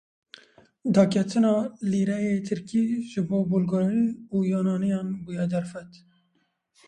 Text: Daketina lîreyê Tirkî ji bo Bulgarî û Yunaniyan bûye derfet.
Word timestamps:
Daketina 0.93 1.53
lîreyê 1.91 2.37
Tirkî 2.47 2.83
ji 3.11 3.21
bo 3.29 3.37
Bulgarî 3.51 4.05
û 4.35 4.37
Yunaniyan 4.53 5.07
bûye 5.25 5.45
derfet. 5.53 5.91